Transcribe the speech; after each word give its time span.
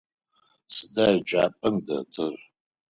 Сыда 0.73 1.05
еджапӏэм 1.17 1.75
дэтыр? 1.85 2.33